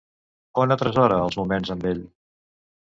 [0.61, 2.05] On atresora els moments amb ell?